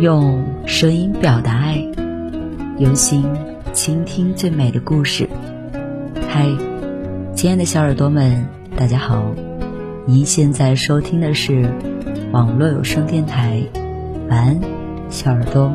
[0.00, 1.86] 用声音表达爱，
[2.78, 3.22] 用心
[3.74, 5.28] 倾听最美的故事。
[6.26, 6.46] 嗨，
[7.40, 9.34] 亲爱的小耳朵们，大家好！
[10.04, 11.72] 您现在收听的是
[12.32, 13.62] 网络有声电台。
[14.28, 14.60] 晚安，
[15.08, 15.74] 小耳朵，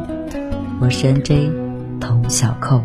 [0.80, 1.52] 我是 NJ
[2.00, 2.84] 童小扣。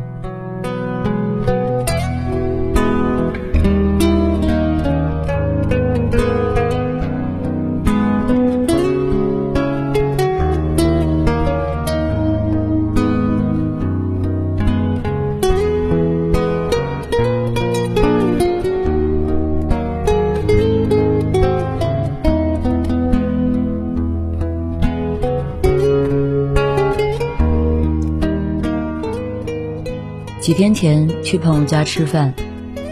[30.51, 32.35] 几天前去朋友家吃饭，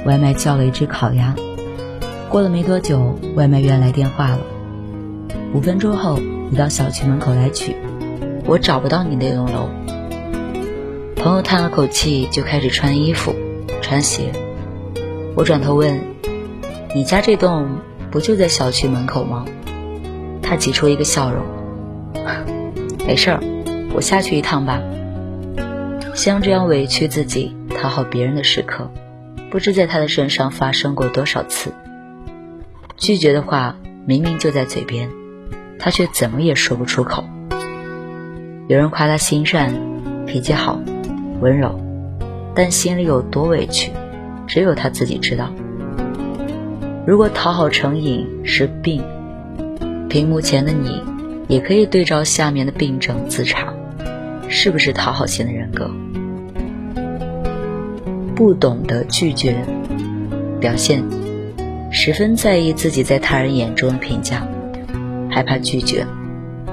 [0.07, 1.35] 外卖叫了一只烤鸭。
[2.29, 4.39] 过了没多久，外卖员来电话了。
[5.53, 6.21] 五分钟后，
[6.51, 7.75] 你到小区门口来取。
[8.47, 9.69] 我找不到你那栋楼。
[11.17, 13.35] 朋友叹了口气，就开始穿衣服、
[13.83, 14.31] 穿鞋。
[15.35, 16.01] 我转头问
[16.95, 17.67] ：“你家这栋
[18.13, 19.45] 不就在小区门口吗？”
[20.41, 21.45] 他挤出一个笑容
[23.05, 23.41] ：“没事儿，
[23.93, 24.81] 我下去一趟吧。”
[26.19, 28.91] 像这样委屈自己、讨好别人的时刻，
[29.53, 31.73] 不知在他的身上发生过多少次。
[32.97, 35.09] 拒绝的话明明就在嘴边，
[35.79, 37.23] 他却怎么也说不出口。
[38.67, 39.73] 有人夸他心善、
[40.27, 40.81] 脾气好、
[41.41, 41.81] 温柔，
[42.53, 43.93] 但心里有多委屈，
[44.49, 45.53] 只有他自己知道。
[47.07, 49.05] 如果讨好成瘾是病，
[50.09, 51.01] 屏幕前的你
[51.47, 53.73] 也可以对照下面的病症自查，
[54.49, 55.89] 是不是讨好型的人格？
[58.39, 59.65] 不懂得拒绝，
[60.61, 61.03] 表现
[61.91, 64.47] 十分在意自己在他人眼中的评价，
[65.29, 66.07] 害怕拒绝，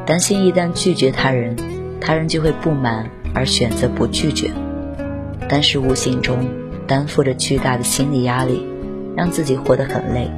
[0.06, 1.56] 担心一旦拒绝他人，
[2.00, 4.52] 他人就会不满而选择不拒绝，
[5.50, 6.38] 但是无形中
[6.86, 8.64] 担负着巨大的心理压力，
[9.18, 10.30] 让自己活得很累。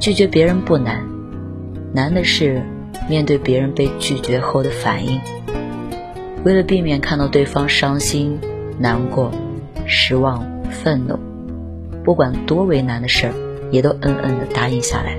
[0.00, 1.06] 拒绝别人不难，
[1.92, 2.60] 难的是
[3.08, 5.20] 面对别人被拒绝后的反应。
[6.42, 8.40] 为了避免看到对方伤心。
[8.78, 9.30] 难过、
[9.86, 11.18] 失望、愤怒，
[12.04, 13.32] 不管多为难的事儿，
[13.70, 15.16] 也都嗯嗯的答应下来，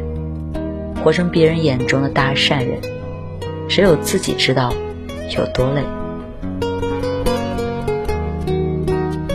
[1.04, 2.80] 活成别人眼中的大善人。
[3.70, 4.72] 只有自己知道
[5.36, 5.82] 有多累。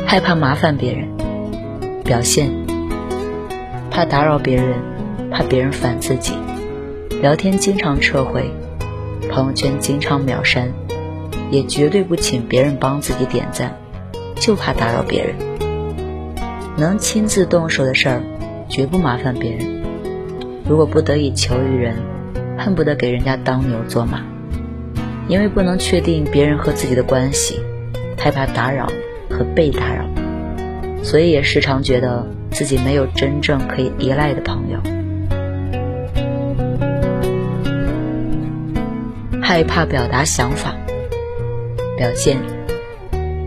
[0.07, 1.09] 害怕麻烦别人，
[2.05, 2.51] 表现
[3.91, 4.79] 怕打扰别人，
[5.31, 6.35] 怕别人烦自己，
[7.21, 8.51] 聊天经常撤回，
[9.31, 10.73] 朋友圈经常秒删，
[11.51, 13.77] 也绝对不请别人帮自己点赞。
[14.43, 15.37] 就怕打扰别人，
[16.77, 18.21] 能亲自动手的事儿，
[18.69, 19.85] 绝不麻烦别人。
[20.69, 21.95] 如果不得已求于人，
[22.59, 24.25] 恨不得给人家当牛做马。
[25.29, 27.61] 因为不能确定别人和自己的关系，
[28.19, 28.89] 害怕打扰
[29.31, 30.05] 和被打扰，
[31.05, 34.81] 所以也时常觉得自己没有真正可以依赖的朋友。
[39.41, 40.75] 害怕表达想法，
[41.97, 42.37] 表现。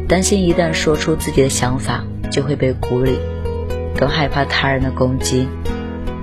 [0.08, 3.18] 担心一旦说出自己的想法就会被孤立，
[3.98, 5.48] 更害怕他人的攻击，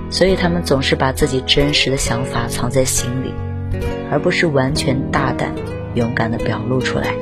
[0.09, 3.33] 所以他们总是把自己真实的想法藏在心里，
[4.09, 5.53] 而不是完全大胆、
[5.95, 7.13] 勇敢地表露出来。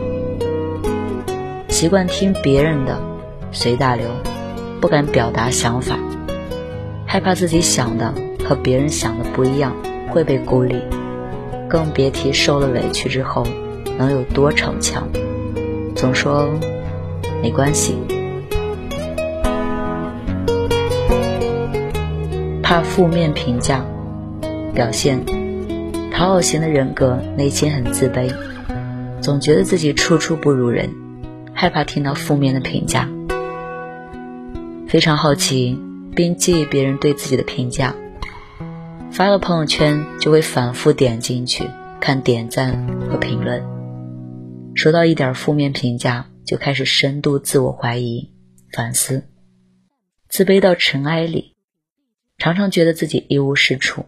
[1.67, 3.01] 习惯听别人的，
[3.51, 4.05] 随大流，
[4.79, 5.97] 不敢表达想法，
[7.07, 8.13] 害怕自己想的
[8.45, 9.75] 和别人想的不一样
[10.09, 10.79] 会被孤立，
[11.67, 13.47] 更别提受了委屈之后
[13.97, 15.07] 能有多逞强。
[16.01, 16.49] 总说
[17.43, 17.95] 没关系，
[22.63, 23.85] 怕负面评价，
[24.73, 25.23] 表现
[26.11, 28.33] 讨好型的人格，内心很自卑，
[29.21, 30.89] 总觉得自己处处不如人，
[31.53, 33.07] 害怕听到负面的评价，
[34.87, 35.79] 非常好奇
[36.15, 37.93] 并介意别人对自己的评价，
[39.11, 41.63] 发了朋友圈就会反复点进去
[41.99, 43.80] 看点赞和评论。
[44.81, 48.31] 收到一点负面评价，就开始深度自我怀疑、
[48.73, 49.25] 反思，
[50.27, 51.53] 自卑到尘埃里，
[52.39, 54.07] 常常觉得自己一无是处。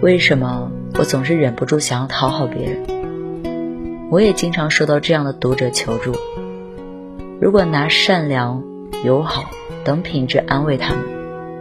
[0.00, 4.08] 为什么我总是忍不住想要讨好别人？
[4.10, 6.16] 我也经常收到这样的读者求助：
[7.42, 8.64] 如果拿善良、
[9.04, 9.50] 友好
[9.84, 11.04] 等品质安慰他们，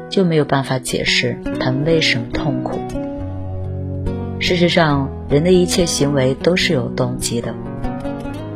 [0.10, 2.80] 就没有办法解释他们为什么痛苦。
[4.40, 7.54] 事实上，人的一切行为都是有动机的。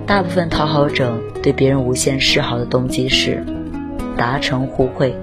[0.08, 3.46] 大部分讨好者对别人无限示好的动机是
[4.18, 5.16] 达成互惠，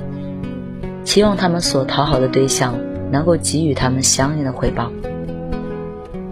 [1.02, 2.78] 期望他们所讨好的对象
[3.10, 4.92] 能够给予他们相应的回报。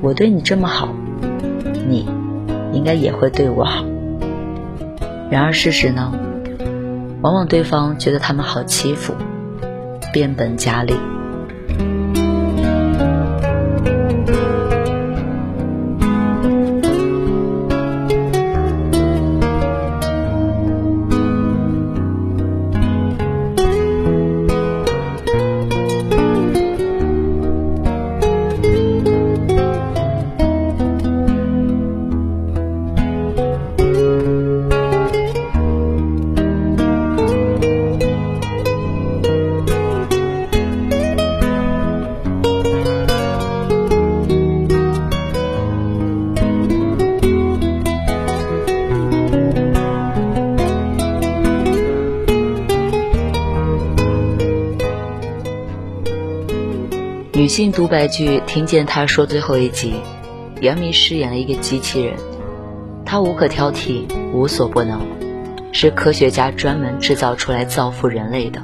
[0.02, 0.90] 我对你这么好，
[1.88, 2.06] 你
[2.72, 3.84] 应该也会对我好。
[5.30, 6.12] 然而事实呢？
[7.22, 9.14] 往往对方觉得他们好欺负，
[10.12, 10.94] 变本加厉。
[57.49, 59.95] 女性独白剧，听见他说最后一集，
[60.61, 62.15] 杨幂饰演了一个机器人，
[63.06, 64.05] 她无可挑剔，
[64.35, 65.00] 无所不能，
[65.73, 68.61] 是科学家专门制造出来造福人类的。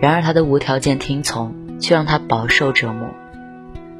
[0.00, 3.10] 然而她的无条件听从，却让她饱受折磨。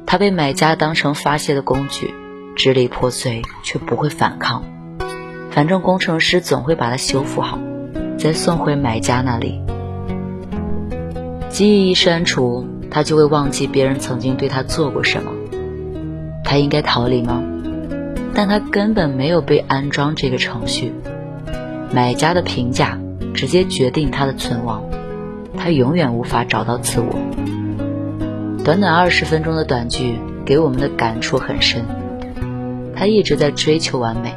[0.05, 2.13] 她被买家当成发泄的工具，
[2.57, 4.65] 支离破碎却不会反抗，
[5.49, 7.57] 反正工程师总会把它修复好，
[8.17, 9.61] 再送回买家那里。
[11.47, 12.67] 记忆一删除。
[12.89, 15.31] 他就会忘记别人曾经对他做过什么，
[16.43, 17.43] 他应该逃离吗？
[18.33, 20.93] 但他根本没有被安装这个程序，
[21.91, 22.99] 买家的评价
[23.33, 24.83] 直接决定他的存亡，
[25.57, 27.19] 他永远无法找到自我。
[28.63, 31.83] 短短二十分钟的短剧给我们的感触很深，
[32.95, 34.35] 他一直在追求完美，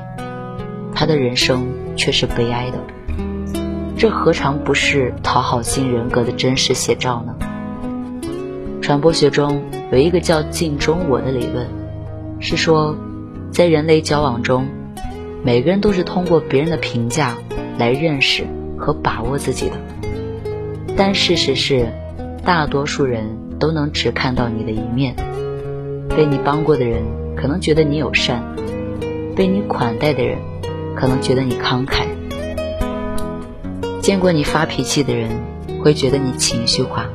[0.94, 1.66] 他的人生
[1.96, 2.78] 却是悲哀的，
[3.98, 7.34] 这何尝不是讨好型人格的真实写照呢？
[8.80, 9.62] 传播学中
[9.92, 11.66] 有一个叫“镜中我”的理论，
[12.40, 12.96] 是说，
[13.52, 14.66] 在人类交往中，
[15.44, 17.36] 每个人都是通过别人的评价
[17.78, 18.44] 来认识
[18.76, 19.76] 和把握自己的。
[20.96, 21.88] 但事实是，
[22.44, 23.24] 大多数人
[23.58, 25.14] 都能只看到你的一面。
[26.08, 27.02] 被你帮过的人
[27.36, 28.42] 可能觉得你友善，
[29.36, 30.38] 被你款待的人
[30.96, 32.06] 可能觉得你慷慨，
[34.00, 35.30] 见过你发脾气的人
[35.82, 37.06] 会觉得你情绪化。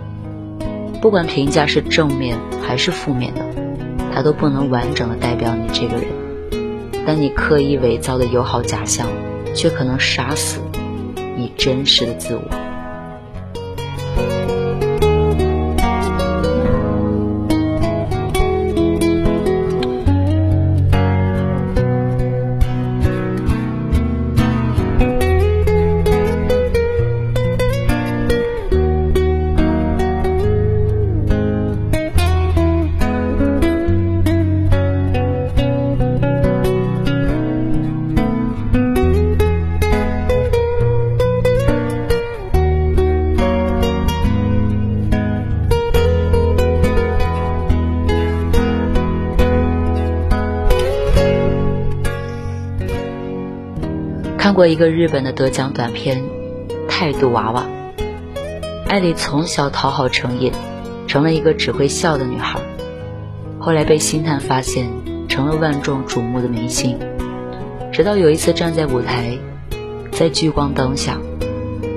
[1.06, 3.46] 不管评价是正面还是负面的，
[4.12, 6.08] 它都不能完整的代表你这个人。
[7.06, 9.08] 但你刻意伪造的友好假象，
[9.54, 10.60] 却可能杀死
[11.38, 12.42] 你真实的自我。
[54.68, 56.24] 一个日本的得奖短片
[56.88, 57.66] 《态度娃娃》，
[58.90, 60.52] 艾莉从小讨好成瘾，
[61.08, 62.60] 成了一个只会笑的女孩。
[63.60, 64.88] 后来被星探发现，
[65.28, 66.98] 成了万众瞩目的明星。
[67.92, 69.38] 直到有一次站在舞台，
[70.12, 71.18] 在聚光灯下，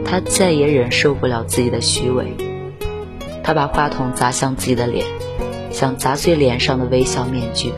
[0.04, 2.34] 她再也忍受不了自己的虚伪，
[3.42, 5.04] 她把话筒砸向自己的脸，
[5.70, 7.72] 想砸碎脸上的微笑面具。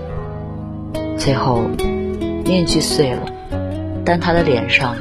[1.17, 1.63] 最后，
[2.45, 3.40] 面具碎了。
[4.05, 4.97] 但他的脸上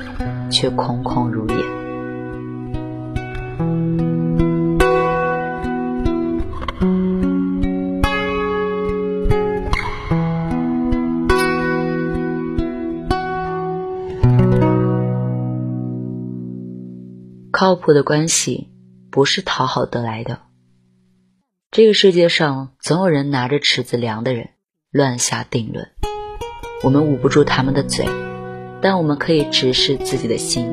[0.52, 1.56] 却空空如也。
[17.52, 18.70] 靠谱的关系
[19.12, 20.40] 不是讨好得来的。
[21.72, 24.52] 这个世界上总有人拿着尺子量的人，
[24.92, 25.90] 乱下定论。
[26.84, 28.06] 我们捂不住他们的嘴。
[28.82, 30.66] 但我们可以直视自己的心，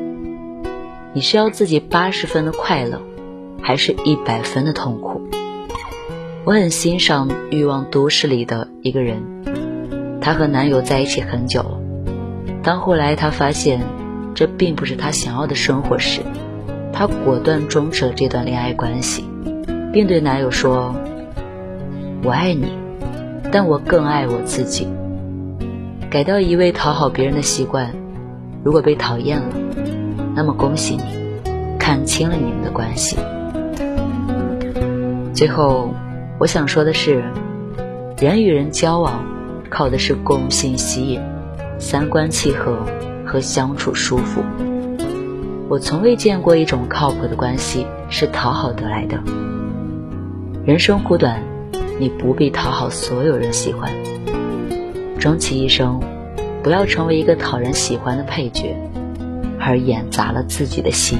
[1.13, 3.01] 你是要自己八十分的快乐，
[3.61, 5.21] 还是一百分的痛苦？
[6.45, 9.21] 我很欣赏《欲望都市》里的一个人，
[10.21, 11.79] 她和男友在一起很久了，
[12.63, 13.81] 当后来她发现
[14.33, 16.21] 这并不是她想要的生活时，
[16.93, 19.25] 她果断终止了这段恋爱关系，
[19.91, 20.95] 并对男友说
[22.23, 22.71] ：“我爱你，
[23.51, 24.87] 但我更爱我自己。”
[26.09, 27.93] 改掉一味讨好别人的习惯，
[28.63, 29.49] 如果被讨厌了，
[30.33, 31.03] 那么恭喜你，
[31.77, 33.17] 看清了你们的关系。
[35.33, 35.93] 最后，
[36.39, 37.25] 我想说的是，
[38.19, 39.21] 人与人交往，
[39.69, 41.21] 靠的是共性吸引、
[41.77, 42.77] 三观契合
[43.25, 44.41] 和相处舒服。
[45.67, 49.19] 我从未见过一种靠谱的关系是讨好得来的。
[50.63, 51.43] 人生苦短，
[51.99, 53.91] 你不必讨好所有人喜欢。
[55.27, 55.99] 终其一生，
[56.63, 58.77] 不要成为一个讨人喜欢的配角，
[59.59, 61.17] 而演砸了自己的戏。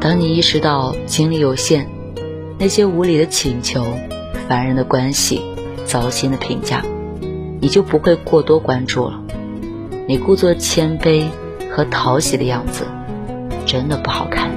[0.00, 1.86] 当你意识到精力有限，
[2.58, 3.84] 那些无理的请求、
[4.48, 5.42] 烦人的关系、
[5.84, 6.84] 糟心的评价，
[7.60, 9.22] 你就不会过多关注了。
[10.08, 11.28] 你故作谦卑
[11.70, 12.84] 和讨喜的样子，
[13.64, 14.50] 真的不好看。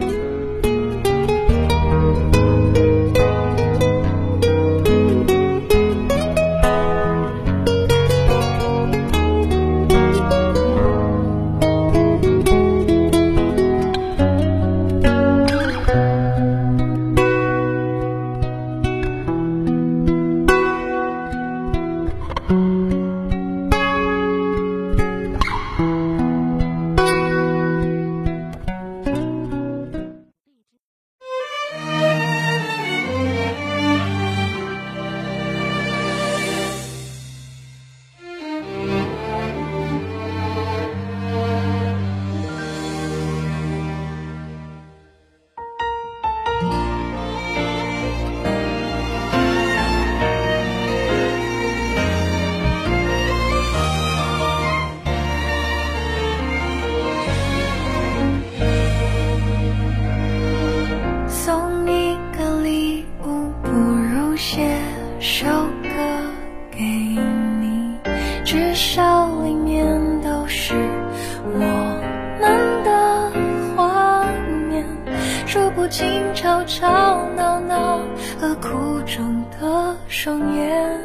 [79.24, 81.00] 中的双眼，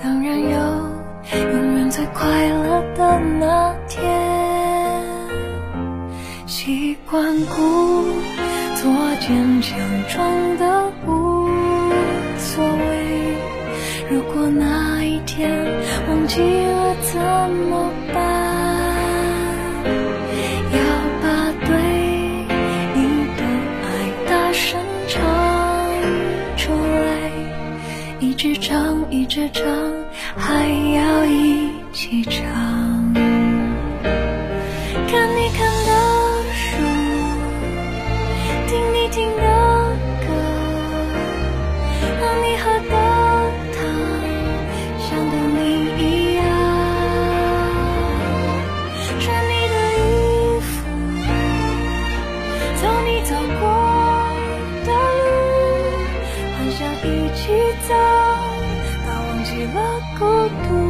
[0.00, 0.50] 当然有
[1.50, 4.08] 永远最快乐的那天。
[6.46, 8.04] 习惯故
[8.76, 9.76] 作坚强，
[10.08, 11.48] 装的无
[12.38, 13.34] 所谓。
[14.08, 15.50] 如果那一天
[16.08, 17.20] 忘记了怎
[17.68, 17.90] 么
[29.10, 29.64] 一直唱，
[30.36, 33.14] 还要一起唱。
[35.08, 35.69] 看你看
[59.72, 60.24] 了孤
[60.68, 60.89] 独。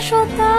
[0.00, 0.49] 说的